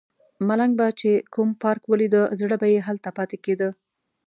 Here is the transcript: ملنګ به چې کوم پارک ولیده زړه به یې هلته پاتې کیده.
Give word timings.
ملنګ 0.47 0.73
به 0.79 0.87
چې 0.99 1.09
کوم 1.33 1.49
پارک 1.61 1.81
ولیده 1.87 2.21
زړه 2.39 2.55
به 2.61 2.67
یې 2.73 2.79
هلته 2.87 3.09
پاتې 3.17 3.37
کیده. 3.45 3.69